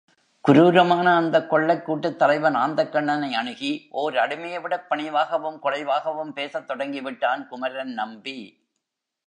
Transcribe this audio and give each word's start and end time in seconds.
குரூரமான 0.47 1.15
அந்தக் 1.15 1.49
கொள்ளைக் 1.49 1.85
கூட்டத் 1.85 2.19
தலைவன் 2.19 2.55
ஆந்தைக்கண்ணனை 2.55 3.31
அணுகி 3.31 3.87
ஓர் 3.89 4.13
அடிமையைவிடப் 4.13 4.87
பணிவாகவும் 4.89 5.59
குழைவாகவும் 5.63 6.31
பேசத் 6.31 6.69
தொடங்கிவிட்டான் 6.69 7.47
குமரன்நம்பி. 7.51 8.37